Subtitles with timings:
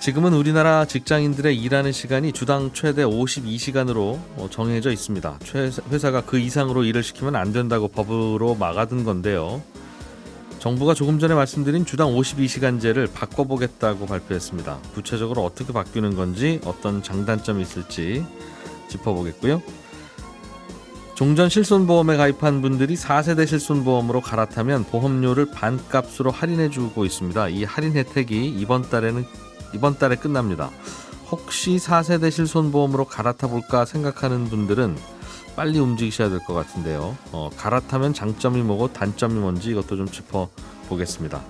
[0.00, 4.18] 지금은 우리나라 직장인들의 일하는 시간이 주당 최대 52시간으로
[4.50, 5.38] 정해져 있습니다.
[5.90, 9.62] 회사가 그 이상으로 일을 시키면 안 된다고 법으로 막아둔 건데요.
[10.58, 14.78] 정부가 조금 전에 말씀드린 주당 52시간제를 바꿔보겠다고 발표했습니다.
[14.94, 18.24] 구체적으로 어떻게 바뀌는 건지 어떤 장단점이 있을지
[18.88, 19.62] 짚어보겠고요.
[21.14, 27.48] 종전 실손보험에 가입한 분들이 4세대 실손보험으로 갈아타면 보험료를 반값으로 할인해주고 있습니다.
[27.50, 29.26] 이 할인 혜택이 이번 달에는
[29.74, 30.70] 이번 달에 끝납니다.
[31.30, 34.96] 혹시 4세대 실손보험으로 갈아타 볼까 생각하는 분들은
[35.56, 37.16] 빨리 움직이셔야 될 것 같은데요.
[37.32, 41.40] 어, 갈아타면 장점이 뭐고 단점이 뭔지 이것도 좀 짚어보겠습니다.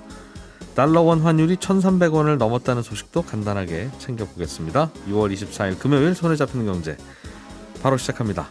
[0.75, 4.91] 달러원 환율이 1,300원을 넘었다는 소식도 간단하게 챙겨보겠습니다.
[5.09, 6.97] 6월 24일 금요일 손에 잡히는 경제
[7.83, 8.49] 바로 시작합니다.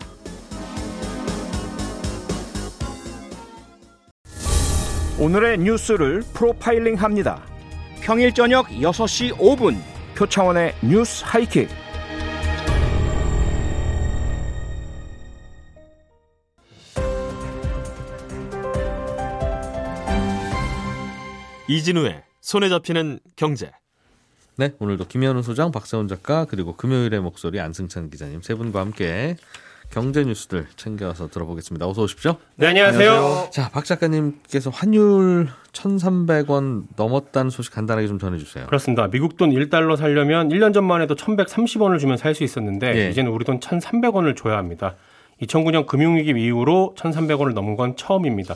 [5.20, 7.42] 오늘의 뉴스를 프로파일링 합니다.
[8.02, 9.78] 평일 저녁 6시 5분
[10.16, 11.70] 표창원의 뉴스 하이킥.
[21.68, 23.72] 이진우의 손에 잡히는 경제.
[24.58, 29.36] 네, 오늘도 김현우 소장, 박세훈 작가 그리고 금요일의 목소리 안승찬 기자님 세 분과 함께
[29.90, 31.88] 경제 뉴스들 챙겨서 들어보겠습니다.
[31.88, 32.36] 어서 오십시오.
[32.58, 33.50] 네, 안녕하세요.
[33.52, 38.68] 자, 박 작가님께서 환율 1,300원 넘었다는 소식 간단하게 좀 전해주세요.
[38.68, 39.08] 그렇습니다.
[39.08, 43.10] 미국 돈 1달러 살려면 1년 전만 해도 1,130원을 주면 살 수 있었는데 예.
[43.10, 44.96] 이제는 우리 돈 1,300원을 줘야 합니다.
[45.42, 48.56] 2009년 금융위기 이후로 1,300원을 넘은 건 처음입니다.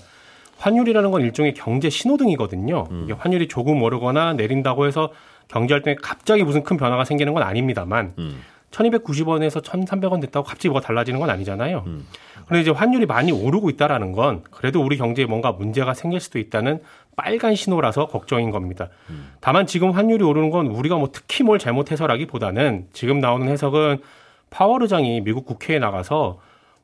[0.60, 2.88] 환율이라는 건 일종의 경제 신호등이거든요.
[2.92, 3.02] 음.
[3.06, 5.10] 이게 환율이 조금 오르거나 내린다고 해서
[5.48, 8.40] 경제 활동에 갑자기 무슨 큰 변화가 생기는 건 아닙니다만 음.
[8.74, 11.84] 1290원에서 1300원 됐다고 갑자기 뭐가 달라지는 건 아니잖아요.
[11.86, 12.08] 음.
[12.46, 16.82] 그런데 이제 환율이 많이 오르고 있다라는 건 그래도 우리 경제에 뭔가 문제가 생길 수도 있다는
[17.16, 18.90] 빨간 신호라서 걱정인 겁니다.
[19.10, 19.32] 음.
[19.40, 24.00] 다만 지금 환율이 오르는 건 우리가 뭐 특히 뭘 잘못해서라기보다는 지금 나오는 해석은
[24.50, 26.40] 파월 의장이 미국 국회에 나가서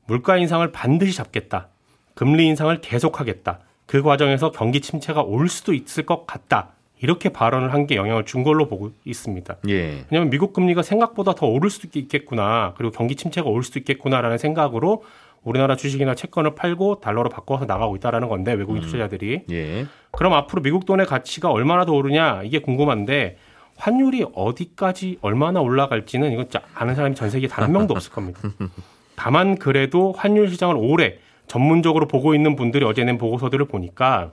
[0.06, 1.68] 물가 인상을 반드시 잡겠다.
[2.14, 3.60] 금리 인상을 계속하겠다.
[3.86, 6.70] 그 과정에서 경기 침체가 올 수도 있을 것 같다.
[7.02, 9.56] 이렇게 발언을 한 게 영향을 준 걸로 보고 있습니다.
[9.70, 10.06] 예.
[10.10, 12.74] 왜냐하면 미국 금리가 생각보다 더 오를 수도 있겠구나.
[12.78, 15.04] 그리고 경기 침체가 올 수도 있겠구나라는 생각으로
[15.44, 18.86] 우리나라 주식이나 채권을 팔고 달러로 바꿔서 나가고 있다라는 건데 외국인 음.
[18.86, 19.44] 투자자들이.
[19.50, 19.86] 예.
[20.12, 23.38] 그럼 앞으로 미국 돈의 가치가 얼마나 더 오르냐 이게 궁금한데
[23.78, 28.42] 환율이 어디까지 얼마나 올라갈지는 이건 아는 사람이 전 세계에 단 한 명도 없을 겁니다.
[29.16, 31.18] 다만 그래도 환율 시장을 오래
[31.50, 34.32] 전문적으로 보고 있는 분들이 어제 낸 보고서들을 보니까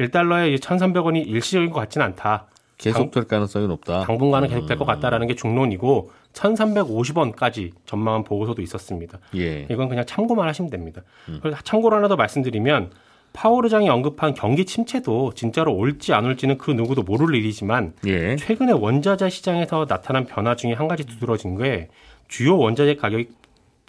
[0.00, 2.46] 1달러에 1,300원이 일시적인 것 같지는 않다.
[2.78, 4.00] 계속될 가능성이 높다.
[4.04, 9.18] 당분간은 계속될 것 같다라는 게 중론이고 1,350원까지 전망한 보고서도 있었습니다.
[9.36, 9.66] 예.
[9.70, 11.02] 이건 그냥 참고만 하시면 됩니다.
[11.28, 11.40] 음.
[11.62, 12.90] 참고로 하나 더 말씀드리면
[13.34, 18.36] 파월 의장이 언급한 경기 침체도 진짜로 올지 안 올지는 그 누구도 모를 일이지만 예.
[18.36, 21.88] 최근에 원자재 시장에서 나타난 변화 중에 한 가지 두드러진 게
[22.28, 23.28] 주요 원자재 가격이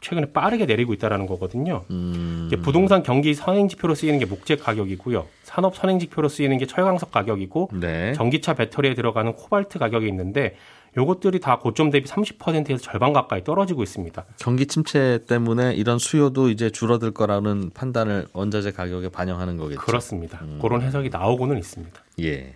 [0.01, 1.85] 최근에 빠르게 내리고 있다라는 거거든요.
[1.91, 2.49] 음.
[2.63, 5.25] 부동산 경기 선행 지표로 쓰이는 게 목재 가격이고요.
[5.43, 8.13] 산업 선행 지표로 쓰이는 게 철강석 가격이고 네.
[8.13, 10.55] 전기차 배터리에 들어가는 코발트 가격이 있는데
[10.97, 14.25] 요것들이 다 고점 대비 30%에서 절반 가까이 떨어지고 있습니다.
[14.37, 19.79] 경기 침체 때문에 이런 수요도 이제 줄어들 거라는 판단을 원자재 가격에 반영하는 거겠죠.
[19.79, 20.39] 그렇습니다.
[20.41, 20.59] 음.
[20.61, 22.01] 그런 해석이 나오고는 있습니다.
[22.21, 22.55] 예.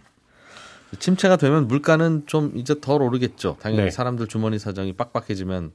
[0.99, 3.57] 침체가 되면 물가는 좀 이제 덜 오르겠죠.
[3.61, 3.91] 당연히 네.
[3.91, 5.71] 사람들 주머니 사정이 빡빡해지면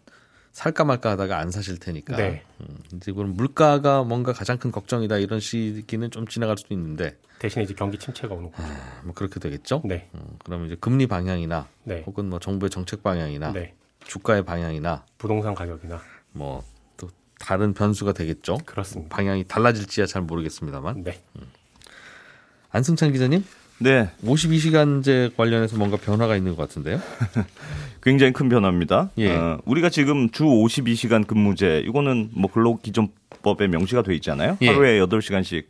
[0.52, 2.16] 살까 말까 하다가 안 사실 테니까.
[2.16, 2.42] 네.
[2.60, 7.64] 음, 이제 그럼 물가가 뭔가 가장 큰 걱정이다 이런 시기는 좀 지나갈 수도 있는데 대신에
[7.64, 8.62] 이제 경기 침체가 오는 거죠.
[8.62, 9.82] 아, 뭐 그렇게 되겠죠.
[9.84, 10.08] 네.
[10.14, 12.02] 음, 그러면 이제 금리 방향이나 네.
[12.06, 13.74] 혹은 뭐 정부의 정책 방향이나 네.
[14.04, 16.00] 주가의 방향이나 부동산 가격이나
[16.32, 16.62] 뭐
[16.96, 17.08] 또
[17.38, 18.58] 다른 변수가 되겠죠.
[18.66, 19.14] 그렇습니다.
[19.16, 21.02] 방향이 달라질지야 잘 모르겠습니다만.
[21.02, 21.22] 네.
[21.36, 21.50] 음.
[22.70, 23.44] 안승찬 기자님.
[23.80, 24.10] 네.
[24.24, 27.00] 52시간제 관련해서 뭔가 변화가 있는 것 같은데요.
[28.02, 29.10] 굉장히 큰 변화입니다.
[29.18, 29.30] 예.
[29.30, 34.58] 어, 우리가 지금 주 52시간 근무제 이거는 뭐 근로 기준법에 명시가 돼 있잖아요.
[34.60, 34.68] 예.
[34.68, 35.64] 하루에 8시간씩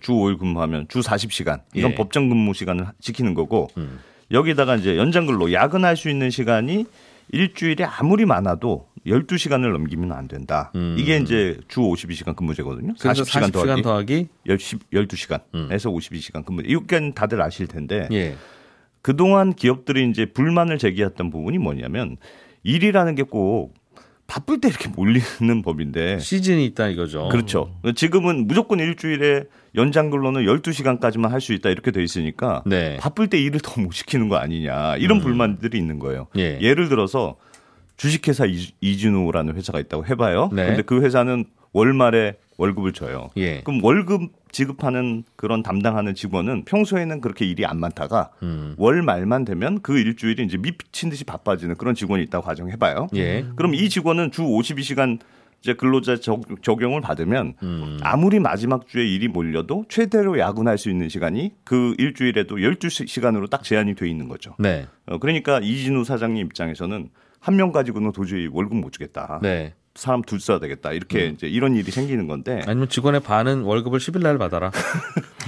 [0.00, 1.60] 주 5일 근무하면 주 40시간.
[1.74, 1.94] 이건 예.
[1.96, 3.98] 법정 근무 시간을 지키는 거고 음.
[4.30, 6.86] 여기다가 이제 연장 근로 야근할 수 있는 시간이
[7.32, 10.72] 일주일에 아무리 많아도 12시간을 넘기면 안 된다.
[10.74, 10.96] 음.
[10.98, 12.94] 이게 이제 주 52시간 근무제거든요.
[12.94, 15.68] 40시간, 40시간 더하기, 더하기 12시간에서 음.
[15.70, 16.62] 52시간 근무.
[16.66, 18.08] 이건 다들 아실 텐데.
[18.12, 18.36] 예.
[19.02, 22.16] 그동안 기업들이 이제 불만을 제기했던 부분이 뭐냐면
[22.62, 23.79] 일이라는 게 꼭
[24.30, 25.22] 바쁠 때 이렇게 몰리는
[25.64, 27.28] 법인데 시즌이 있다 이거죠.
[27.30, 27.74] 그렇죠.
[27.96, 29.44] 지금은 무조건 일주일에
[29.74, 32.96] 연장 근로는 12시간까지만 할 수 있다 이렇게 돼 있으니까 네.
[33.00, 35.22] 바쁠 때 일을 더 못 시키는 거 아니냐 이런 음.
[35.22, 36.28] 불만들이 있는 거예요.
[36.36, 36.58] 예.
[36.74, 37.36] 를 들어서
[37.96, 38.46] 주식회사
[38.80, 40.50] 이진우라는 회사가 있다고 해봐요.
[40.52, 40.66] 네.
[40.66, 43.30] 근데 그 회사는 월말에 월급을 줘요.
[43.36, 43.62] 예.
[43.62, 48.74] 그럼 월급 지급하는 그런 담당하는 직원은 평소에는 그렇게 일이 안 많다가 음.
[48.76, 53.08] 월 말만 되면 그 일주일이 이제 미친 듯이 바빠지는 그런 직원이 있다고 가정해봐요.
[53.14, 53.46] 예.
[53.56, 55.18] 그럼 이 직원은 주 52시간
[55.62, 56.42] 이제 근로자 적,
[56.82, 57.98] 용을 받으면 음.
[58.02, 63.94] 아무리 마지막 주에 일이 몰려도 최대로 야근할 수 있는 시간이 그 일주일에도 12시간으로 딱 제한이
[63.94, 64.54] 돼 있는 거죠.
[64.58, 64.86] 네.
[65.06, 69.38] 어, 그러니까 이진우 사장님 입장에서는 한 명 가지고는 도저히 월급 못 주겠다.
[69.42, 69.72] 네.
[69.94, 70.92] 사람 둘 써야 되겠다.
[70.92, 71.32] 이렇게 음.
[71.34, 72.62] 이제 이런 일이 생기는 건데.
[72.66, 74.70] 아니면 직원의 반은 월급을 10일 날 받아라.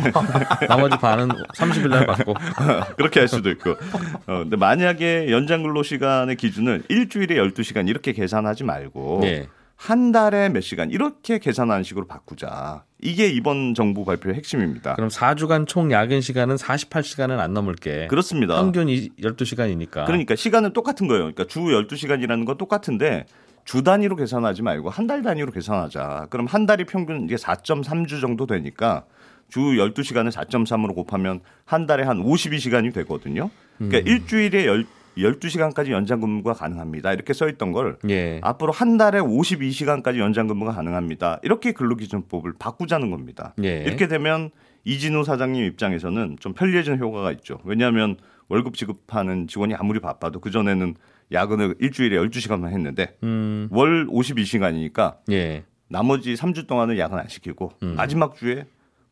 [0.68, 2.34] 나머지 반은 30일 날 받고.
[2.96, 3.70] 그렇게 할 수도 있고.
[3.70, 9.48] 어, 근데 만약에 연장 근로 시간의 기준을 일주일에 12시간 이렇게 계산하지 말고 네.
[9.76, 12.84] 한 달에 몇 시간 이렇게 계산하는 식으로 바꾸자.
[13.00, 14.94] 이게 이번 정부 발표의 핵심입니다.
[14.94, 18.06] 그럼 4주간 총 야근 시간은 48시간은 안 넘을게.
[18.08, 18.60] 그렇습니다.
[18.60, 20.06] 평균 12시간이니까.
[20.06, 21.22] 그러니까 시간은 똑같은 거예요.
[21.22, 23.26] 그러니까 주 12시간이라는 건 똑같은데
[23.64, 26.28] 주 단위로 계산하지 말고 한 달 단위로 계산하자.
[26.30, 29.04] 그럼 한 달이 평균 이게 4.3주 정도 되니까
[29.48, 33.50] 주 12시간을 4.3으로 곱하면 한 달에 한 52시간이 되거든요.
[33.78, 34.06] 그러니까 음.
[34.06, 34.86] 일주일에 10,
[35.18, 37.12] 12시간까지 연장 근무가 가능합니다.
[37.12, 38.40] 이렇게 써 있던 걸 예.
[38.42, 41.40] 앞으로 한 달에 52시간까지 연장 근무가 가능합니다.
[41.42, 43.54] 이렇게 근로기준법을 바꾸자는 겁니다.
[43.62, 43.82] 예.
[43.86, 44.50] 이렇게 되면
[44.84, 47.58] 이진우 사장님 입장에서는 좀 편리해지는 효과가 있죠.
[47.64, 48.16] 왜냐하면
[48.48, 50.94] 월급 지급하는 직원이 아무리 바빠도 그전에는
[51.32, 53.68] 야근을 일주일에 12시간만 했는데 음.
[53.70, 55.64] 월 52시간이니까 예.
[55.88, 57.94] 나머지 3주 동안은 야근 안 시키고 음.
[57.96, 58.66] 마지막 주에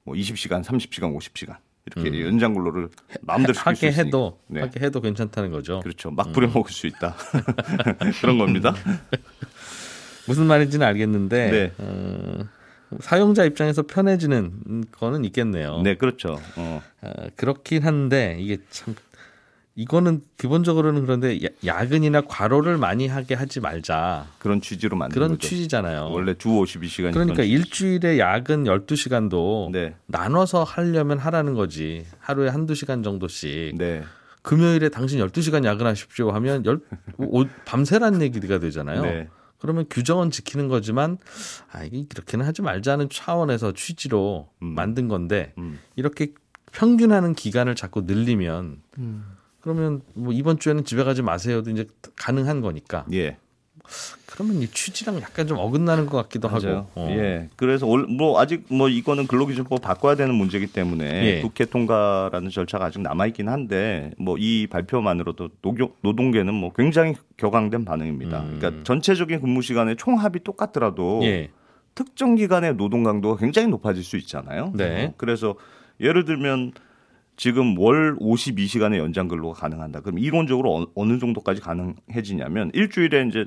[0.05, 1.56] 뭐 20시간, 30시간, 50시간
[1.87, 2.26] 이렇게 음.
[2.26, 2.88] 연장 근로를
[3.22, 4.06] 마음대로 시킬 수 있으니까.
[4.06, 4.61] 해도 네.
[4.61, 5.81] 하게 해도 괜찮다는 거죠.
[5.81, 6.11] 그렇죠.
[6.11, 7.17] 막 부려 먹을 수 있다.
[8.20, 8.75] 그런 겁니다.
[10.26, 11.73] 무슨 말인지는 알겠는데 네.
[11.78, 12.46] 어,
[13.00, 15.81] 사용자 입장에서 편해지는 거는 있겠네요.
[15.82, 16.38] 네, 그렇죠.
[16.56, 16.82] 어.
[17.02, 18.94] 어 그렇긴 한데 이게 참
[19.81, 24.27] 이거는 기본적으로는 그런데 야 근이나 과로를 많이 하게 하지 말자.
[24.38, 25.49] 그런 취지로 만든 그런 거죠.
[25.49, 26.11] 취지잖아요.
[26.11, 29.94] 원래 주 52시간 그러니까 일주일에 야근 12시간도 네.
[30.05, 32.05] 나눠서 하려면 하라는 거지.
[32.19, 33.79] 하루에 한두 시간 정도씩.
[33.79, 34.03] 네.
[34.43, 36.81] 금요일에 당신 12시간 야근하십시오 하면 열,
[37.17, 39.00] 오, 밤새라는 얘기가 되잖아요.
[39.00, 39.29] 네.
[39.61, 41.17] 그러면 규정은 지키는 거지만
[41.73, 44.75] 아 이게 이렇게는 하지 말자는 차원에서 취지로 음.
[44.75, 45.79] 만든 건데 음.
[45.97, 46.35] 이렇게
[46.73, 49.25] 평균하는 기간을 자꾸 늘리면 음.
[49.61, 51.87] 그러면 뭐 이번 주에는 집에 가지 마세요도 이제
[52.17, 53.05] 가능한 거니까.
[53.12, 53.37] 예.
[54.27, 56.77] 그러면 이 취지랑 약간 좀 어긋나는 것 같기도 맞아요.
[56.77, 56.89] 하고.
[56.95, 57.09] 어.
[57.11, 57.49] 예.
[57.57, 61.41] 그래서 뭐 아직 뭐 이거는 근로기준법 바꿔야 되는 문제이기 때문에 예.
[61.41, 65.51] 국회 통과라는 절차가 아직 남아 있긴 한데 뭐 이 발표만으로도
[66.03, 68.41] 노동계는 뭐 굉장히 격앙된 반응입니다.
[68.43, 68.59] 음.
[68.59, 71.51] 그러니까 전체적인 근무 시간의 총합이 똑같더라도 예.
[71.95, 74.73] 특정 기간의 노동 강도가 굉장히 높아질 수 있잖아요.
[74.75, 75.07] 네.
[75.07, 75.57] 어, 그래서
[76.01, 76.73] 예를 들면
[77.40, 80.02] 지금 월 52시간의 연장 근로가 가능한다.
[80.02, 83.46] 그럼 이론적으로 어, 느 정도까지 가능해지냐면 일주일에 이제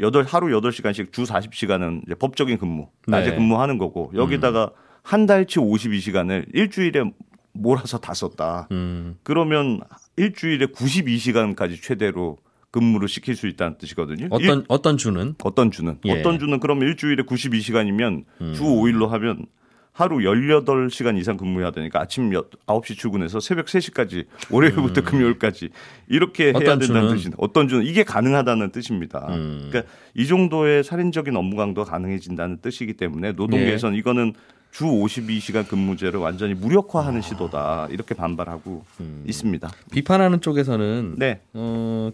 [0.00, 3.36] 여덟 하루 8시간씩 주 40시간은 이제 법적인 근무, 낮에 네.
[3.36, 4.70] 근무하는 거고 여기다가 음.
[5.04, 7.04] 한 달치 52시간을 일주일에
[7.52, 8.66] 몰아서 다 썼다.
[8.72, 9.14] 음.
[9.22, 9.78] 그러면
[10.16, 12.38] 일주일에 92시간까지 최대로
[12.72, 14.26] 근무를 시킬 수 있다는 뜻이거든요.
[14.32, 15.36] 어떤 일, 어떤 주는?
[15.44, 15.96] 어떤 주는?
[16.06, 16.18] 예.
[16.18, 18.52] 어떤 주는 그러면 일주일에 92시간이면 음.
[18.52, 19.46] 주 5일로 하면
[19.92, 25.04] 하루 18시간 이상 근무해야 되니까 아침 9시 출근해서 새벽 3시까지 월요일부터 음.
[25.04, 25.68] 금요일까지
[26.08, 29.26] 이렇게 해야 된다는 뜻인데 어떤 주는 이게 가능하다는 뜻입니다.
[29.28, 29.68] 음.
[29.68, 33.98] 그러니까 이 정도의 살인적인 업무 강도가 가능해진다는 뜻이기 때문에 노동계에서는 예.
[33.98, 34.32] 이거는
[34.70, 37.22] 주 52시간 근무제를 완전히 무력화하는 아.
[37.22, 39.24] 시도다 이렇게 반발하고 음.
[39.26, 39.70] 있습니다.
[39.92, 41.40] 비판하는 쪽에서는 네.
[41.52, 42.10] 어,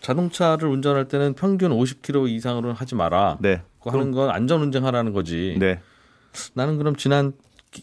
[0.00, 3.36] 자동차를 운전할 때는 평균 50km 이상으로 하지 마라.
[3.40, 3.60] 네.
[3.84, 5.56] 하는 건 안전 운전하라는 거지.
[5.58, 5.80] 네.
[6.54, 7.32] 나는 그럼 지난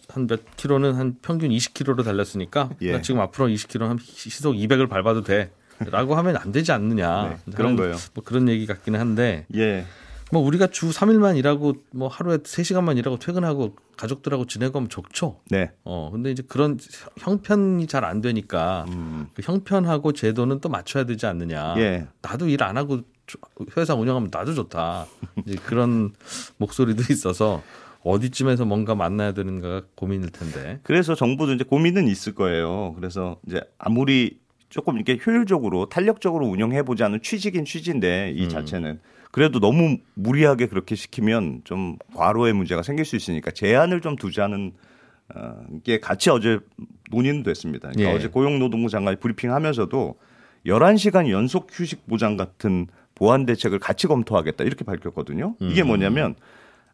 [0.10, 3.02] 한 몇 킬로는 한 평균 20킬로로 달렸으니까 예.
[3.02, 5.52] 지금 앞으로 20킬로 한 시속 200을 밟아도 돼.
[5.80, 7.38] 라고 하면 안 되지 않느냐.
[7.46, 7.96] 네, 그런 거예요.
[8.14, 9.46] 뭐 그런 얘기 같기는 한데.
[9.56, 9.86] 예.
[10.32, 15.40] 뭐 우리가 주 3일만 일하고 뭐 하루에 3시간만 일하고 퇴근하고 가족들하고 지내고 하면 좋죠.
[15.52, 15.72] 네.
[15.84, 16.80] 어, 근데 이제 그런
[17.20, 19.28] 형편이 잘 안 되니까 음.
[19.36, 21.76] 그 형편하고 제도는 또 맞춰야 되지 않느냐.
[21.78, 22.08] 예.
[22.22, 23.02] 나도 일 안 하고
[23.78, 25.06] 회사 운영하면 나도 좋다.
[25.46, 26.14] 이제 그런
[26.58, 27.62] 목소리도 있어서
[28.06, 30.80] 어디쯤에서 뭔가 만나야 되는가 고민일 텐데.
[30.84, 32.94] 그래서 정부도 이제 고민은 있을 거예요.
[32.96, 34.38] 그래서 이제 아무리
[34.70, 38.50] 조금 이렇게 효율적으로 탄력적으로 운영해 보자는 취지긴 취지인데 이 음.
[38.50, 39.00] 자체는
[39.32, 44.74] 그래도 너무 무리하게 그렇게 시키면 좀 과로의 문제가 생길 수 있으니까 제한을 좀 두자는
[45.34, 46.60] 어, 게 같이 어제
[47.10, 47.90] 논의는 됐습니다.
[47.90, 48.16] 그러니까 예.
[48.16, 50.16] 어제 고용노동부 장관이 브리핑하면서도
[50.68, 52.86] 11시간 연속 휴식 보장 같은
[53.16, 55.56] 보완 대책을 같이 검토하겠다 이렇게 밝혔거든요.
[55.60, 55.88] 이게 음.
[55.88, 56.36] 뭐냐면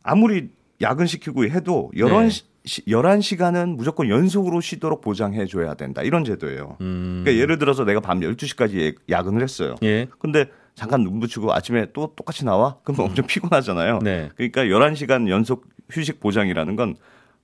[0.03, 0.50] 아무리
[0.81, 2.43] 야근시키고 해도 11시,
[2.85, 2.91] 네.
[2.91, 6.01] 11시간은 무조건 연속으로 쉬도록 보장해 줘야 된다.
[6.01, 6.77] 이런 제도예요.
[6.81, 7.21] 음.
[7.23, 9.75] 그러니까 예를 들어서 내가 밤 12시까지 야근을 했어요.
[9.83, 10.07] 예.
[10.19, 10.45] 근데
[10.75, 12.77] 잠깐 눈 붙이고 아침에 또 똑같이 나와?
[12.83, 13.05] 그럼 음.
[13.05, 14.00] 엄청 피곤하잖아요.
[14.03, 14.29] 네.
[14.35, 16.95] 그러니까 11시간 연속 휴식 보장이라는 건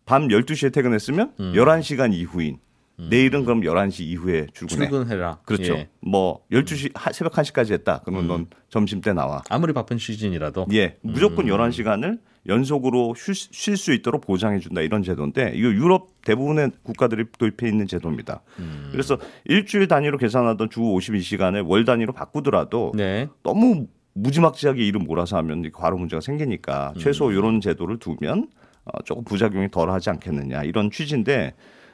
[0.07, 1.53] 밤 12시에 퇴근했으면 음.
[1.53, 2.57] 11시간 이후인
[2.99, 3.07] 음.
[3.09, 4.87] 내일은 그럼 11시 이후에 출근해.
[4.87, 5.39] 출근해라.
[5.45, 5.73] 그렇죠.
[5.73, 5.89] 예.
[6.01, 8.01] 뭐 12시 새벽 1시까지 했다.
[8.03, 8.27] 그러면 음.
[8.27, 9.41] 넌 점심 때 나와.
[9.49, 10.67] 아무리 바쁜 시즌이라도.
[10.73, 10.97] 예.
[11.01, 11.51] 무조건 음.
[11.51, 17.87] 11시간을 연속으로 쉴 수 있도록 보장해 준다 이런 제도인데 이거 유럽 대부분의 국가들이 도입해 있는
[17.87, 18.41] 제도입니다.
[18.59, 18.87] 음.
[18.91, 23.27] 그래서 일주일 단위로 계산하던 주 52시간을 월 단위로 바꾸더라도 네.
[23.43, 27.61] 너무 무지막지하게 일을 몰아서 하면 과로 문제가 생기니까 최소 이런 음.
[27.61, 28.47] 제도를 두면
[28.85, 31.53] 어, 조금 부작용이 덜하지 않겠느냐 이런 취지인데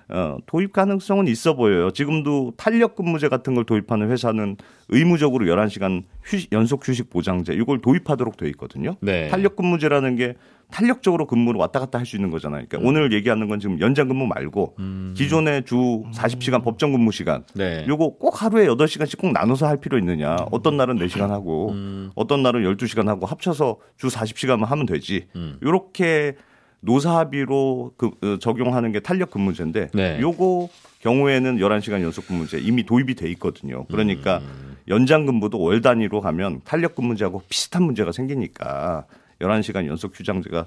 [0.09, 1.91] 어, 도입 가능성은 있어 보여요.
[1.91, 4.57] 지금도 탄력 근무제 같은 걸 도입하는 회사는
[4.89, 8.95] 의무적으로 11시간 휴식, 연속 휴식 보장제 이걸 도입하도록 돼 있거든요.
[9.01, 9.29] 네.
[9.29, 10.35] 탄력 근무제라는 게
[10.71, 12.65] 탄력적으로 근무를 왔다 갔다 할 수 있는 거잖아요.
[12.67, 12.87] 그러니까 음.
[12.87, 15.13] 오늘 얘기하는 건 지금 연장 근무 말고 음.
[15.15, 16.61] 기존의 주 40시간 음.
[16.63, 17.85] 법정 근무 시간 네.
[17.87, 20.35] 요거 꼭 하루에 8시간씩 꼭 나눠서 할 필요 있느냐.
[20.51, 22.11] 어떤 날은 4시간 하고 음.
[22.15, 25.27] 어떤 날은 12시간 하고 합쳐서 주 40시간만 하면 되지.
[25.35, 25.57] 음.
[25.63, 26.35] 요렇게
[26.83, 30.19] 노사합의로 그, 어, 적용하는 게 탄력 근무제인데 네.
[30.19, 30.69] 요거
[31.01, 33.85] 경우에는 11시간 연속 근무제 이미 도입이 돼 있거든요.
[33.85, 34.77] 그러니까 음.
[34.87, 39.05] 연장 근무도 월 단위로 가면 탄력 근무제하고 비슷한 문제가 생기니까
[39.39, 40.65] 11시간 연속 휴장제가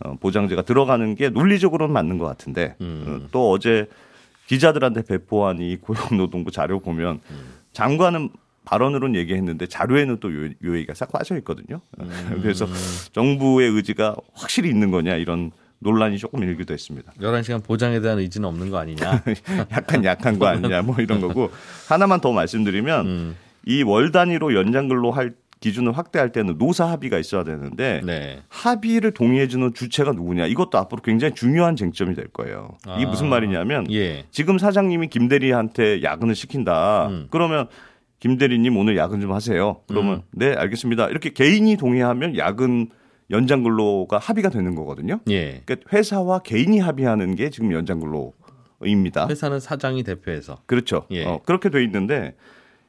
[0.00, 3.04] 어, 보장제가 들어가는 게 논리적으로는 맞는 것 같은데 음.
[3.06, 3.86] 어, 또 어제
[4.46, 7.54] 기자들한테 배포한 이 고용노동부 자료 보면 음.
[7.72, 8.30] 장관은
[8.64, 11.80] 발언으로는 얘기했는데 자료에는 또 요, 요 얘기가 싹 빠져 있거든요.
[12.00, 12.38] 음.
[12.42, 12.66] 그래서
[13.12, 17.12] 정부의 의지가 확실히 있는 거냐 이런 논란이 조금 일기도 했습니다.
[17.20, 19.22] 11시간 보장에 대한 의지는 없는 거 아니냐.
[19.70, 21.50] 약간 약한 거 아니냐 뭐 이런 거고
[21.88, 23.36] 하나만 더 말씀드리면 음.
[23.66, 28.42] 이월 단위로 연장 근로 할 기준을 확대할 때는 노사 합의가 있어야 되는데 네.
[28.48, 32.76] 합의를 동의해주는 주체가 누구냐 이것도 앞으로 굉장히 중요한 쟁점이 될 거예요.
[32.96, 33.08] 이게 아.
[33.08, 34.26] 무슨 말이냐면 예.
[34.30, 37.06] 지금 사장님이 김 대리한테 야근을 시킨다.
[37.08, 37.28] 음.
[37.30, 37.68] 그러면
[38.24, 39.82] 김 대리님 오늘 야근 좀 하세요.
[39.86, 40.22] 그러면 음.
[40.32, 41.08] 네 알겠습니다.
[41.10, 42.88] 이렇게 개인이 동의하면 야근
[43.30, 45.20] 연장 근로가 합의가 되는 거거든요.
[45.28, 45.60] 예.
[45.66, 49.28] 그러니까 회사와 개인이 합의하는 게 지금 연장 근로입니다.
[49.28, 51.04] 회사는 사장이 대표해서 그렇죠.
[51.10, 51.26] 예.
[51.26, 52.34] 어, 그렇게 돼 있는데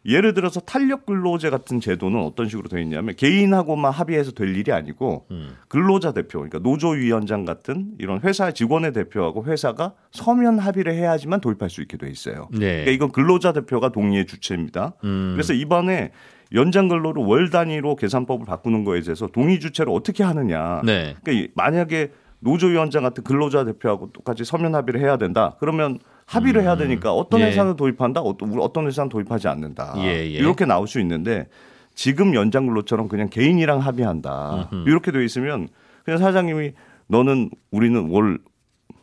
[0.06, 5.26] 예를 들어서 탄력 근로제 같은 제도는 어떤 식으로 되어 있냐면 개인하고만 합의해서 될 일이 아니고
[5.32, 5.56] 음.
[5.68, 11.82] 근로자 대표 그러니까 노조위원장 같은 이런 회사 직원의 대표하고 회사가 서면 합의를 해야지만 도입할 수
[11.82, 12.48] 있게 돼 있어요.
[12.52, 12.60] 네.
[12.60, 14.94] 그러니까 이건 근로자 대표가 동의의 주체입니다.
[15.04, 15.32] 음.
[15.34, 16.12] 그래서 이번에
[16.54, 20.82] 연장 근로를 월 단위로 계산법을 바꾸는 거에 대해서 동의 주체를 어떻게 하느냐.
[20.86, 21.16] 네.
[21.24, 25.56] 그러니까 만약에 노조위원장 같은 근로자 대표하고 똑같이 서면 합의를 해야 된다.
[25.60, 26.80] 그러면 합의를 해야 음.
[26.80, 27.46] 되니까 어떤 예.
[27.46, 29.94] 회사는 도입한다, 어떤 어떤 회사는 도입하지 않는다.
[29.98, 30.26] 예, 예.
[30.26, 31.48] 이렇게 나올 수 있는데
[31.94, 34.70] 지금 연장 근로처럼 그냥 개인이랑 합의한다.
[34.74, 34.90] 음흠.
[34.90, 35.68] 이렇게 돼 있으면
[36.04, 36.74] 그냥 사장님이
[37.08, 38.40] 너는 우리는 월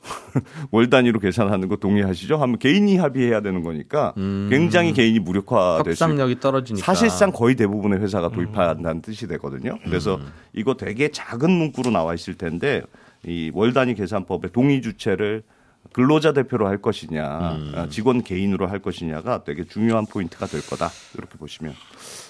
[0.73, 2.37] 월 단위로 계산하는 거 동의하시죠?
[2.37, 4.49] 하면 개인이 합의해야 되는 거니까 음.
[4.51, 9.03] 굉장히 개인이 무력화될 수 협상력이 떨어지니까 사실상 거의 대부분의 회사가 도입한다는 음.
[9.03, 9.79] 뜻이 되거든요.
[9.85, 10.27] 그래서 음.
[10.55, 12.83] 이거 되게 작은 문구로 나와 있을 텐데
[13.25, 15.45] 이 월 단위 계산법의 동의 주체를
[15.93, 17.73] 근로자 대표로 할 것이냐, 음.
[17.75, 20.91] 아, 직원 개인으로 할 것이냐가 되게 중요한 포인트가 될 거다.
[21.15, 21.75] 이렇게 보시면.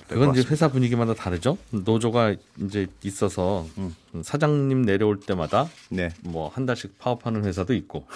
[0.08, 1.56] 그건 이제 회사 분위기마다 다르죠.
[1.70, 3.94] 노조가 이제 있어서 음.
[4.22, 6.10] 사장님 내려올 때마다 네.
[6.22, 8.06] 뭐한 달씩 파업하는 회사도 있고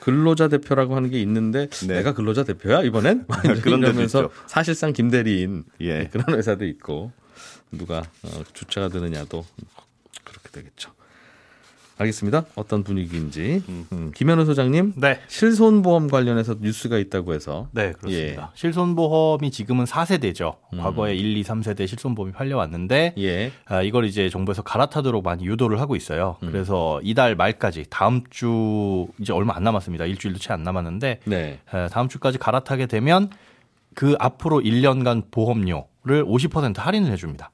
[0.00, 1.94] 근로자 대표라고 하는 게 있는데 네.
[1.94, 3.26] 내가 근로자 대표야 이번엔
[3.62, 6.08] 그런 면서 사실상 김대리인 예.
[6.08, 7.12] 그런 회사도 있고
[7.70, 9.44] 누가 어, 주체가 되느냐도
[10.24, 10.92] 그렇게 되겠죠.
[12.04, 12.44] 알겠습니다.
[12.54, 13.62] 어떤 분위기인지.
[13.68, 13.86] 음.
[13.92, 14.12] 음.
[14.14, 14.94] 김현우 소장님.
[14.96, 15.18] 네.
[15.28, 17.68] 실손보험 관련해서 뉴스가 있다고 해서.
[17.72, 18.42] 네, 그렇습니다.
[18.42, 18.58] 예.
[18.58, 20.56] 실손보험이 지금은 4세대죠.
[20.72, 20.78] 음.
[20.78, 23.52] 과거에 1, 2, 3세대 실손보험이 팔려왔는데 예.
[23.66, 26.36] 아, 이걸 이제 정부에서 갈아타도록 많이 유도를 하고 있어요.
[26.42, 26.50] 음.
[26.50, 30.06] 그래서 이달 말까지 다음 주 이제 얼마 안 남았습니다.
[30.06, 31.58] 일주일도 채 안 남았는데 네.
[31.70, 33.30] 아, 다음 주까지 갈아타게 되면
[33.94, 37.50] 그 앞으로 1년간 보험료를 50% 할인을 해줍니다.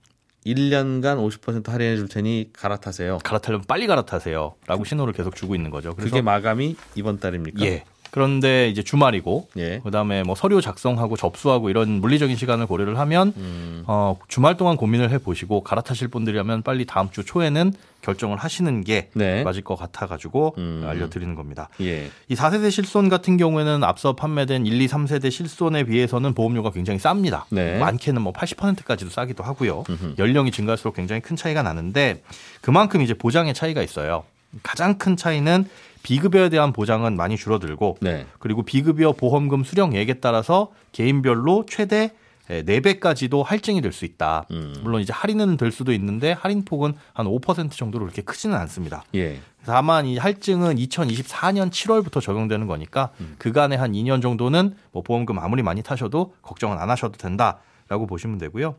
[0.47, 3.19] 1년간 50% 할인해 줄 테니 갈아타세요.
[3.25, 4.55] 갈아타려면 빨리 갈아타세요.
[4.67, 5.95] 라고 신호를 계속 주고 있는 거죠.
[5.95, 7.65] 그게 마감이 이번 달입니까?
[7.67, 7.85] 예.
[8.16, 9.80] 그런데 이제 주말이고 예.
[9.80, 13.85] 그다음에 뭐 서류 작성하고 접수하고 이런 물리적인 시간을 고려를 하면 음.
[13.87, 19.11] 어, 주말 동안 고민을 해 보시고 갈아타실 분들이라면 빨리 다음 주 초에는 결정을 하시는 게
[19.12, 19.44] 네.
[19.44, 20.87] 맞을 것 같아 가지고 음.
[20.88, 21.68] 알려드리는 겁니다.
[21.82, 22.11] 예.
[22.28, 27.42] 이 4세대 실손 같은 경우에는 앞서 판매된 1, 2, 3세대 실손에 비해서는 보험료가 굉장히 쌉니다.
[27.50, 27.78] 네.
[27.78, 29.85] 많게는 뭐 80%까지도 싸기도 하고요.
[29.90, 30.14] 음흠.
[30.16, 32.23] 연령이 증가할수록 굉장히 큰 차이가 나는데
[32.62, 34.25] 그만큼 이제 보장의 차이가 있어요.
[34.62, 35.68] 가장 큰 차이는
[36.06, 38.26] 비급여에 대한 보장은 많이 줄어들고 네.
[38.38, 42.12] 그리고 비급여 보험금 수령액에 따라서 개인별로 최대
[42.48, 44.46] 4배까지도 할증이 될 수 있다.
[44.52, 44.72] 음.
[44.84, 49.02] 물론 이제 할인은 될 수도 있는데 할인 폭은 한 5% 정도로 그렇게 크지는 않습니다.
[49.16, 49.40] 예.
[49.64, 53.34] 다만 이 할증은 2024년 7월부터 적용되는 거니까 음.
[53.38, 58.76] 그간에 한 2년 정도는 뭐 보험금 아무리 많이 타셔도 걱정은 안 하셔도 된다라고 보시면 되고요.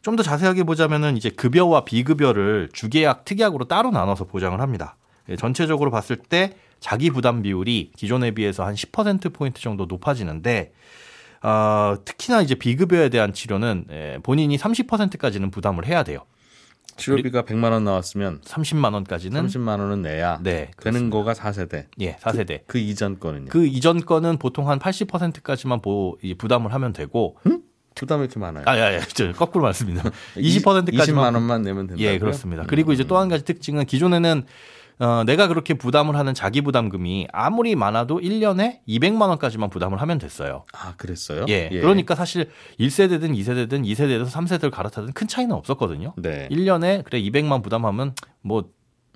[0.00, 4.96] 좀 더 자세하게 보자면은 이제 급여와 비급여를 주계약 특약으로 따로 나눠서 보장을 합니다.
[5.28, 10.72] 예, 전체적으로 봤을 때 자기 부담 비율이 기존에 비해서 한 10% 포인트 정도 높아지는데
[11.42, 16.20] 어, 특히나 이제 비급여에 대한 치료는 예, 본인이 30%까지는 부담을 해야 돼요.
[16.96, 21.86] 치료비가 100만 원 나왔으면 30만 원까지는 30만 원은 내야 네, 되는 거가 4세대.
[22.00, 22.58] 예, 4세대.
[22.66, 23.46] 그, 그, 이전 거는요.
[23.50, 27.62] 그 이전 거는 보통 한 80%까지만 보, 부담을 하면 되고 음?
[27.96, 28.64] 부담이 이렇게 많아요.
[28.66, 30.08] 아, 야, 야, 저 거꾸로 말씀입니다.
[30.36, 32.00] 20%까지만 20만 원만 내면 된다.
[32.00, 32.64] 예, 그렇습니다.
[32.66, 34.44] 그리고 이제 또 한 가지 특징은 기존에는
[35.00, 40.64] 어, 내가 그렇게 부담을 하는 자기 부담금이 아무리 많아도 1년에 200만 원까지만 부담을 하면 됐어요.
[40.72, 41.46] 아, 그랬어요?
[41.48, 41.68] 예.
[41.72, 41.80] 예.
[41.80, 42.48] 그러니까 사실
[42.78, 46.14] 1세대든 2세대든 2세대에서 3세대를 갈아타든 큰 차이는 없었거든요.
[46.16, 46.48] 네.
[46.50, 48.70] 1년에 그래 200만 부담하면 뭐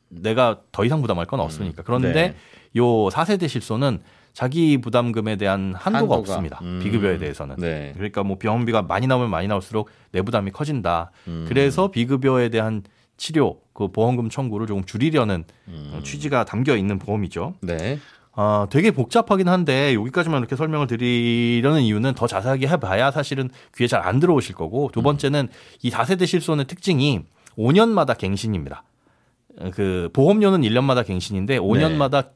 [0.09, 1.83] 내가 더 이상 부담할 건 없으니까.
[1.85, 2.35] 그런데 네.
[2.77, 4.01] 요 4세대 실손은
[4.33, 6.15] 자기 부담금에 대한 한도가, 한도가.
[6.17, 6.59] 없습니다.
[6.63, 6.81] 음.
[6.83, 7.57] 비급여에 대해서는.
[7.59, 7.93] 네.
[7.95, 11.11] 그러니까 뭐 병원비가 많이 나오면 많이 나올수록 내 부담이 커진다.
[11.27, 11.45] 음.
[11.49, 12.83] 그래서 비급여에 대한
[13.19, 16.01] 치료, 그 보험금 청구를 조금 줄이려는 음.
[16.03, 17.55] 취지가 담겨 있는 보험이죠.
[17.61, 17.99] 네.
[18.33, 24.01] 어, 되게 복잡하긴 한데 여기까지만 이렇게 설명을 드리려는 이유는 더 자세하게 해봐야 사실은 귀에 잘
[24.01, 25.49] 안 들어오실 거고 두 번째는
[25.83, 27.21] 이 4세대 실손의 특징이
[27.59, 28.85] 5년마다 갱신입니다.
[29.75, 32.31] 그 보험료는 1년마다 갱신인데 5년마다 네.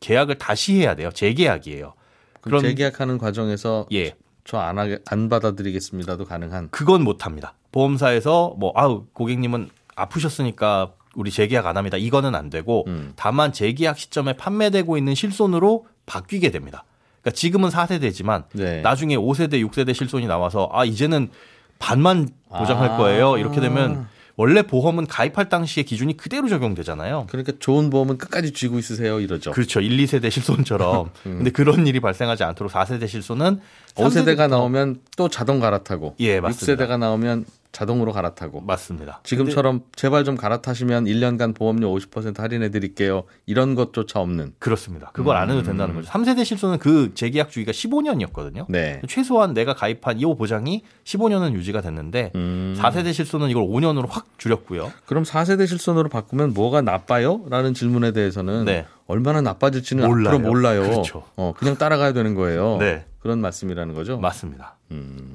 [0.00, 1.10] 계약을 다시 해야 돼요.
[1.14, 1.94] 재계약이에요.
[2.40, 4.14] 그럼 재계약하는 과정에서 예.
[4.42, 4.76] 저안
[5.06, 7.54] 안 받아들이겠습니다도 가능한 그건 못 합니다.
[7.72, 11.96] 보험사에서 뭐 아우 고객님은 아프셨으니까 우리 재계약 안 합니다.
[11.96, 13.12] 이거는 안 되고 음.
[13.16, 16.84] 다만 재계약 시점에 판매되고 있는 실손으로 바뀌게 됩니다.
[17.22, 18.82] 그러니까 지금은 4세대지만 네.
[18.82, 21.30] 나중에 5세대, 6세대 실손이 나와서 아 이제는
[21.78, 22.96] 반만 보장할 아.
[22.96, 23.38] 거예요.
[23.38, 27.26] 이렇게 되면 원래 보험은 가입할 당시의 기준이 그대로 적용되잖아요.
[27.28, 29.52] 그러니까 좋은 보험은 끝까지 쥐고 있으세요 이러죠.
[29.52, 29.80] 그렇죠.
[29.80, 31.10] 1, 2세대 실손처럼.
[31.26, 31.36] 음.
[31.36, 33.60] 근데 그런 일이 발생하지 않도록 4세대 실손은
[33.94, 36.84] 5세대가 나오면 또 자동 갈아타고 예, 맞습니다.
[36.84, 38.60] 6세대가 나오면 자동으로 갈아타고.
[38.60, 39.20] 맞습니다.
[39.24, 43.24] 지금처럼 제발 좀 갈아타시면 1년간 보험료 50% 할인해 드릴게요.
[43.46, 44.54] 이런 것조차 없는.
[44.58, 45.10] 그렇습니다.
[45.12, 45.42] 그걸 음.
[45.42, 46.08] 안 해도 된다는 거죠.
[46.08, 48.66] 3세대 실손은 그 재계약 주기가 15년이었거든요.
[48.68, 49.02] 네.
[49.08, 52.76] 최소한 내가 가입한 이 보장이 15년은 유지가 됐는데 음.
[52.78, 54.92] 4세대 실손은 이걸 5년으로 확 줄였고요.
[55.04, 57.42] 그럼 4세대 실손으로 바꾸면 뭐가 나빠요?
[57.50, 58.86] 라는 질문에 대해서는 네.
[59.06, 60.34] 얼마나 나빠질지는 몰라요.
[60.34, 60.82] 앞으로 몰라요.
[60.82, 61.24] 그렇죠.
[61.36, 62.78] 어, 그냥 따라가야 되는 거예요.
[62.78, 63.04] 네.
[63.18, 64.18] 그런 말씀이라는 거죠.
[64.18, 64.76] 맞습니다.
[64.92, 65.33] 음.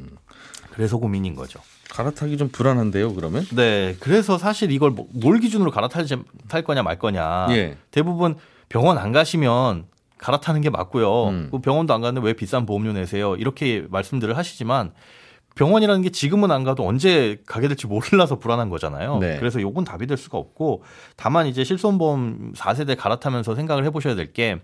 [0.79, 1.59] 그래서 고민인 거죠.
[1.89, 3.45] 갈아타기 좀 불안한데요, 그러면?
[3.53, 3.97] 네.
[3.99, 6.05] 그래서 사실 이걸 뭐, 뭘 기준으로 갈아탈
[6.47, 7.47] 탈 거냐 말 거냐.
[7.49, 7.75] 예.
[7.91, 8.37] 대부분
[8.69, 9.87] 병원 안 가시면
[10.19, 11.27] 갈아타는 게 맞고요.
[11.27, 11.49] 음.
[11.51, 13.35] 그 병원도 안 가는데 왜 비싼 보험료 내세요?
[13.35, 14.93] 이렇게 말씀들을 하시지만
[15.55, 19.17] 병원이라는 게 지금은 안 가도 언제 가게 될지 몰라서 불안한 거잖아요.
[19.17, 19.35] 네.
[19.37, 20.83] 그래서 요건 답이 될 수가 없고
[21.17, 24.61] 다만 이제 실손보험 4세대 갈아타면서 생각을 해보셔야 될 게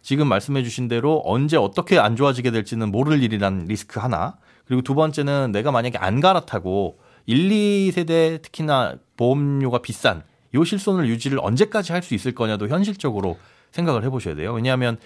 [0.00, 4.94] 지금 말씀해 주신 대로 언제 어떻게 안 좋아지게 될지는 모를 일이란 리스크 하나 그리고 두
[4.94, 10.22] 번째는 내가 만약에 안 갈아타고 1, 2세대 특히나 보험료가 비싼
[10.54, 13.38] 요 실손을 유지를 언제까지 할 수 있을 거냐도 현실적으로
[13.70, 14.52] 생각을 해보셔야 돼요.
[14.52, 14.98] 왜냐하면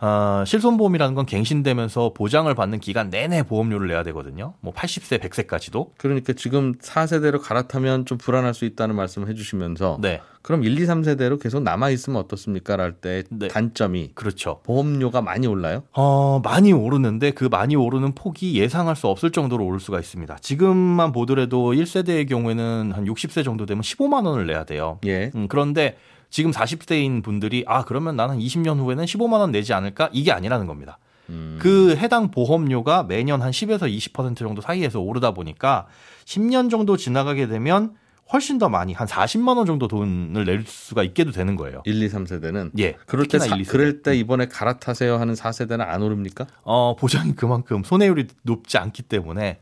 [0.00, 4.54] 어, 실손보험이라는 건 갱신되면서 보장을 받는 기간 내내 보험료를 내야 되거든요.
[4.60, 5.90] 뭐 80세, 100세까지도.
[5.98, 10.20] 그러니까 지금 4세대로 갈아타면 좀 불안할 수 있다는 말씀을 해주시면서 네.
[10.42, 12.78] 그럼 1, 2, 3세대로 계속 남아 있으면 어떻습니까?
[12.78, 13.48] 할때 네.
[13.48, 14.60] 단점이 그렇죠.
[14.62, 15.82] 보험료가 많이 올라요?
[15.92, 20.38] 어, 많이 오르는데 그 많이 오르는 폭이 예상할 수 없을 정도로 오를 수가 있습니다.
[20.38, 24.98] 지금만 보더라도 1세대의 경우에는 한 60세 정도 되면 15만 원을 내야 돼요.
[25.04, 25.30] 예.
[25.34, 25.96] 음, 그런데
[26.30, 30.98] 지금 40대인 분들이 아 그러면 나는 20년 후에는 15만 원 내지 않을까 이게 아니라는 겁니다.
[31.28, 31.58] 음.
[31.60, 35.86] 그 해당 보험료가 매년 한 10에서 20% 정도 사이에서 오르다 보니까
[36.24, 37.94] 10년 정도 지나가게 되면
[38.32, 41.82] 훨씬 더 많이 한 40만 원 정도 돈을 낼 수가 있게도 되는 거예요.
[41.84, 42.96] 1, 2, 3세대는 예.
[43.06, 46.46] 그럴 때 사, 그럴 때 이번에 갈아타세요 하는 4세대는 안 오릅니까?
[46.62, 49.60] 어, 보장이 그만큼 손해율이 높지 않기 때문에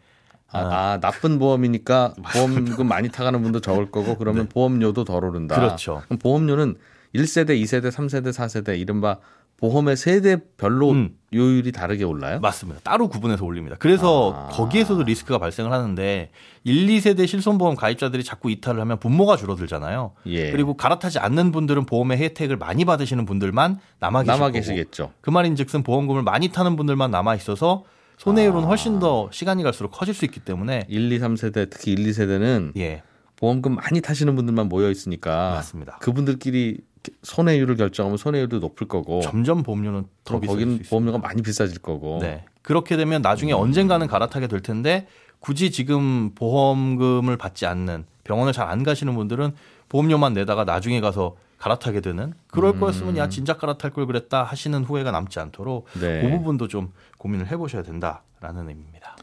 [0.51, 4.49] 아, 아, 나쁜 보험이니까 보험금 많이 타가는 분도 적을 거고 그러면 네.
[4.49, 5.57] 보험료도 덜 오른다.
[5.57, 6.03] 그렇죠.
[6.07, 6.77] 그럼 보험료는
[7.15, 9.19] 1세대, 2세대, 3세대, 4세대 이른바
[9.59, 11.11] 보험의 세대별로 음.
[11.33, 12.39] 요율이 다르게 올라요?
[12.41, 12.81] 맞습니다.
[12.85, 13.77] 따로 구분해서 올립니다.
[13.79, 14.49] 그래서 아.
[14.53, 16.31] 거기에서도 리스크가 발생을 하는데
[16.63, 20.13] 1, 2세대 실손보험 가입자들이 자꾸 이탈을 하면 분모가 줄어들잖아요.
[20.27, 20.53] 예.
[20.53, 25.13] 그리고 갈아타지 않는 분들은 보험의 혜택을 많이 받으시는 분들만 남아 계실 남아 계시겠죠.
[25.21, 27.85] 그 말인즉슨 보험금을 많이 타는 분들만 남아 있어서
[28.19, 28.67] 손해율은 아.
[28.67, 33.03] 훨씬 더 시간이 갈수록 커질 수 있기 때문에 1, 2, 3세대 특히 1, 2세대는 예.
[33.37, 35.99] 보험금 많이 타시는 분들만 모여 있으니까 맞습니다.
[36.01, 36.79] 그분들끼리
[37.23, 42.45] 손해율을 결정하면 손해율도 높을 거고 점점 보험료는 더 거기는 보험료가 많이 비싸질 거고 네.
[42.63, 43.59] 그렇게 되면 나중에 음.
[43.59, 45.07] 언젠가는 갈아타게 될 텐데
[45.39, 49.53] 굳이 지금 보험금을 받지 않는 병원을 잘 안 가시는 분들은
[49.89, 52.81] 보험료만 내다가 나중에 가서 갈아타게 되는 그럴 음.
[52.81, 56.23] 거였으면 야 진작 갈아탈 걸 그랬다 하시는 후회가 남지 않도록 네.
[56.23, 59.17] 그 부분도 좀 고민을 해보셔야 된다라는 의미입니다.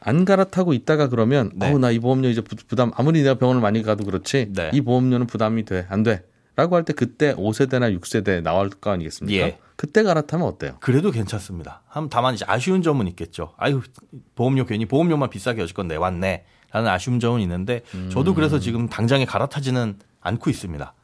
[0.00, 1.72] 안 갈아타고 있다가 그러면 네.
[1.72, 4.70] 어나 이 보험료 이제 부담 아무리 내가 병원을 많이 가도 그렇지 네.
[4.74, 6.24] 이 보험료는 부담이 돼 안 돼.
[6.56, 9.44] 라고 할 때 그때 5세대나 6세대 나올 거 아니겠습니까?
[9.44, 9.58] 예.
[9.74, 10.76] 그때 갈아타면 어때요?
[10.78, 11.82] 그래도 괜찮습니다.
[11.88, 13.54] 한 다만 이제 아쉬운 점은 있겠죠.
[13.56, 13.82] 아유
[14.36, 16.44] 보험료 괜히 보험료만 비싸게 여지껏 내왔네.
[16.70, 18.08] 라는 아쉬운 점은 있는데 음.
[18.12, 20.94] 저도 그래서 지금 당장에 갈아타지는 않고 있습니다.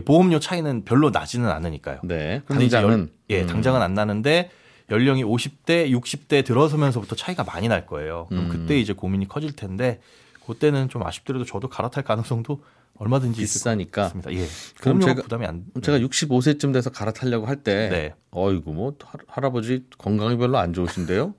[0.00, 2.00] 보험료 차이는 별로 나지는 않으니까요.
[2.04, 2.42] 네.
[2.48, 3.46] 당장은 열, 예, 음.
[3.46, 4.50] 당장은 안 나는데
[4.90, 8.26] 연령이 50대, 60대 들어서면서부터 차이가 많이 날 거예요.
[8.28, 8.48] 그럼 음.
[8.50, 10.00] 그때 이제 고민이 커질 텐데
[10.46, 12.60] 그때는 좀 아쉽더라도 저도 갈아탈 가능성도
[12.96, 14.04] 얼마든지 비싸니까.
[14.06, 14.32] 있습니다.
[14.34, 14.46] 예.
[14.80, 15.64] 그럼 제가 부담이 안.
[15.82, 18.14] 제가 65세쯤 돼서 갈아타려고 할 때, 네.
[18.30, 18.94] 어이구 뭐
[19.26, 21.34] 할아버지 건강이 별로 안 좋으신데요?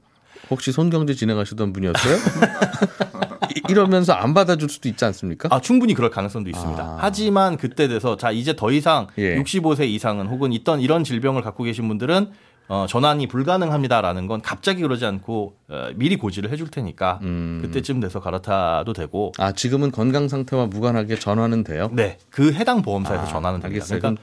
[0.50, 2.18] 혹시 손경제 진행하시던 분이었어요?
[3.70, 5.50] 이러면서 안 받아줄 수도 있지 않습니까?
[5.52, 6.82] 아 충분히 그럴 가능성도 있습니다.
[6.82, 6.98] 아.
[7.00, 9.42] 하지만 그때 돼서 자 이제 더 이상 예.
[9.42, 12.32] 65세 이상은 혹은 있던 이런 질병을 갖고 계신 분들은
[12.68, 17.60] 어, 전환이 불가능합니다라는 건 갑자기 그러지 않고 어, 미리 고지를 해줄 테니까 음.
[17.62, 19.32] 그때쯤 돼서 갈아타도 되고.
[19.38, 21.90] 아 지금은 건강 상태와 무관하게 전환은 돼요?
[21.94, 23.84] 네, 그 해당 보험사에서 아, 전환은 됩니다.
[23.84, 24.00] 알겠어요.
[24.00, 24.22] 그러니까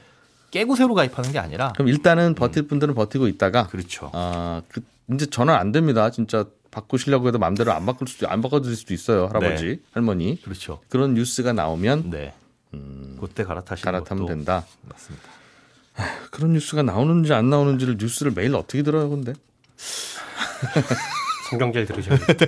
[0.53, 1.73] 깨고 새로 가입하는 게 아니라.
[1.73, 3.67] 그럼 일단은 버틸 분들은 버티고 있다가.
[3.67, 4.11] 그렇죠.
[4.13, 6.11] 아 그, 이제 전환 안 됩니다.
[6.11, 9.79] 진짜 바꾸시려고 해도 마음대로 안 바꿀 수도 안 바꿔드릴 수도 있어요 할아버지 네.
[9.91, 12.33] 할머니 그렇죠 그런 뉴스가 나오면 네
[12.73, 15.29] 음, 그때 갈아타시는 갈아타면 된다 맞습니다
[16.31, 19.33] 그런 뉴스가 나오는지 안 나오는지를 뉴스를 매일 어떻게 들어요 근데
[21.51, 22.45] 성경제를 들으셔야겠다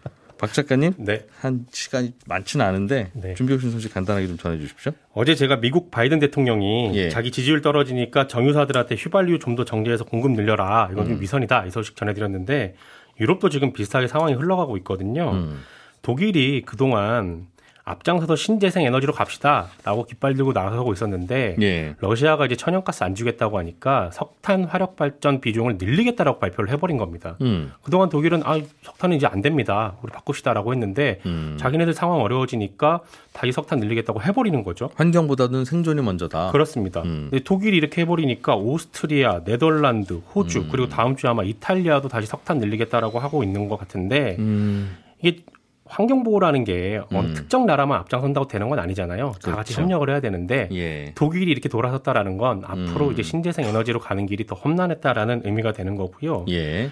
[0.38, 1.24] 박 작가님, 네.
[1.40, 3.34] 한 시간이 많지는 않은데 네.
[3.34, 4.92] 준비 오신 소식 간단하게 좀 전해 주십시오.
[5.12, 7.08] 어제 제가 미국 바이든 대통령이 예.
[7.08, 10.90] 자기 지지율 떨어지니까 정유사들한테 휘발유 좀 더 정제해서 공급 늘려라.
[10.92, 11.20] 이건 좀 음.
[11.22, 11.64] 위선이다.
[11.64, 12.74] 이 소식 전해드렸는데
[13.18, 15.30] 유럽도 지금 비슷하게 상황이 흘러가고 있거든요.
[15.32, 15.62] 음.
[16.02, 17.46] 독일이 그동안
[17.86, 21.94] 앞장서서 신재생 에너지로 갑시다라고 깃발 들고 나서고 있었는데 예.
[22.00, 27.36] 러시아가 이제 천연가스 안 주겠다고 하니까 석탄 화력 발전 비중을 늘리겠다라고 발표를 해버린 겁니다.
[27.42, 27.72] 음.
[27.82, 29.94] 그동안 독일은 아 석탄은 이제 안 됩니다.
[30.02, 31.56] 우리 바꿉시다라고 했는데 음.
[31.60, 34.90] 자기네들 상황 어려워지니까 다시 석탄 늘리겠다고 해버리는 거죠.
[34.96, 36.50] 환경보다는 생존이 먼저다.
[36.50, 37.02] 그렇습니다.
[37.02, 37.30] 음.
[37.44, 40.68] 독일이 이렇게 해버리니까 오스트리아, 네덜란드, 호주 음.
[40.72, 44.96] 그리고 다음 주에 아마 이탈리아도 다시 석탄 늘리겠다라고 하고 있는 것 같은데 음.
[45.22, 45.44] 이게
[45.88, 47.34] 환경 보호라는 게 어느 음.
[47.34, 49.30] 특정 나라만 앞장선다고 되는 건 아니잖아요.
[49.30, 49.50] 그렇죠.
[49.50, 49.82] 다 같이 그렇죠.
[49.82, 51.12] 협력을 해야 되는데 예.
[51.14, 53.12] 독일이 이렇게 돌아섰다라는 건 앞으로 음.
[53.12, 56.46] 이제 신재생 에너지로 가는 길이 더 험난했다라는 의미가 되는 거고요.
[56.50, 56.90] 예.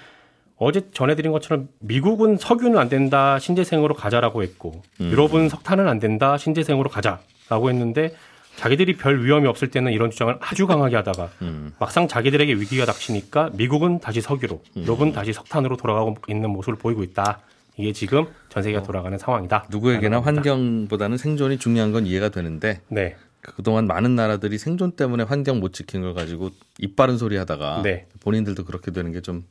[0.56, 5.10] 어제 전해드린 것처럼 미국은 석유는 안 된다 신재생으로 가자라고 했고 음.
[5.10, 8.14] 유럽은 석탄은 안 된다 신재생으로 가자라고 했는데
[8.56, 11.72] 자기들이 별 위험이 없을 때는 이런 주장을 아주 강하게 하다가 음.
[11.78, 14.82] 막상 자기들에게 위기가 닥치니까 미국은 다시 석유로 음.
[14.82, 17.40] 유럽은 다시 석탄으로 돌아가고 있는 모습을 보이고 있다.
[17.76, 18.86] 이게 지금 전 세계가 어.
[18.86, 19.66] 돌아가는 상황이다.
[19.68, 23.16] 누구에게나 환경보다는 생존이 중요한 건 이해가 되는데 네.
[23.42, 28.06] 그동안 많은 나라들이 생존 때문에 환경 못 지킨 걸 가지고 입 바른 소리 하다가 네.
[28.20, 29.44] 본인들도 그렇게 되는 게 좀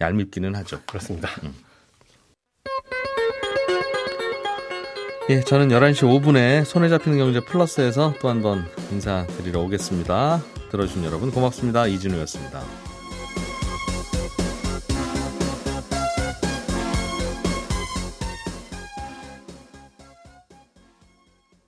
[0.00, 0.80] 얄밉기는 하죠.
[0.88, 1.28] 그렇습니다.
[1.44, 1.54] 음.
[5.30, 10.42] 예, 저는 11시 5분에 손에 잡히는 경제 플러스에서 또 한 번 인사드리러 오겠습니다.
[10.72, 11.86] 들어주신 여러분 고맙습니다.
[11.86, 12.91] 이진우였습니다.